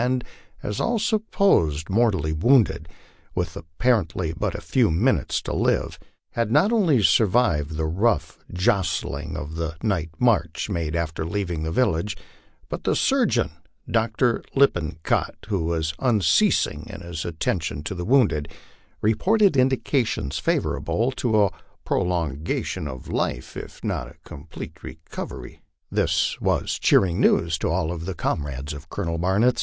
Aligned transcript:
179 0.00 0.16
and, 0.16 0.66
as 0.70 0.80
all 0.80 0.98
supposed, 0.98 1.90
mortally 1.90 2.32
wounded, 2.32 2.88
with 3.34 3.54
apparently 3.54 4.32
but 4.32 4.54
a 4.54 4.60
few 4.62 4.90
minutes 4.90 5.42
to 5.42 5.52
live, 5.52 5.98
had 6.32 6.50
not 6.50 6.72
only 6.72 7.02
survived 7.02 7.76
the 7.76 7.84
rough 7.84 8.38
jostling 8.50 9.36
of 9.36 9.56
the 9.56 9.76
night 9.82 10.08
march 10.18 10.70
made 10.70 10.96
after 10.96 11.26
leaving 11.26 11.64
the 11.64 11.70
village, 11.70 12.16
but 12.70 12.84
the 12.84 12.96
surgeon, 12.96 13.50
Dr. 13.90 14.42
Lippincott, 14.54 15.36
who 15.48 15.64
was 15.66 15.92
unceasing 15.98 16.86
in 16.88 17.02
his 17.02 17.26
attentions 17.26 17.82
to 17.84 17.94
the 17.94 18.06
wounded, 18.06 18.48
reported 19.02 19.54
indications 19.54 20.38
favorable 20.38 21.12
to 21.12 21.42
a 21.42 21.50
prolonga 21.84 22.64
tion 22.64 22.88
of 22.88 23.08
life 23.08 23.54
if 23.54 23.84
not 23.84 24.06
a 24.08 24.14
complete 24.24 24.82
recovery. 24.82 25.60
This 25.90 26.40
was 26.40 26.78
cheering 26.78 27.20
news 27.20 27.58
to 27.58 27.68
all 27.68 27.94
the 27.98 28.14
comrades 28.14 28.72
of 28.72 28.88
Colonel 28.88 29.18
Barnitz. 29.18 29.58